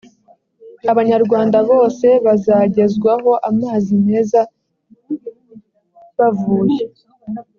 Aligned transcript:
abanyarwanda 0.91 1.57
bose 1.71 2.07
bazagezwaho 2.25 3.31
amazi 3.49 3.91
meza 4.07 4.39
bavuye. 6.17 6.81